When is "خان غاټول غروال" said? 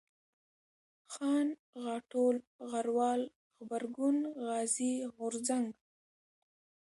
1.13-3.21